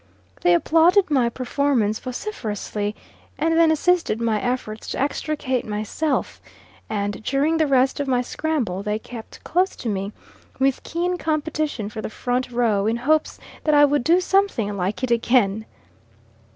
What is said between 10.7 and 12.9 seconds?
keen competition for the front row,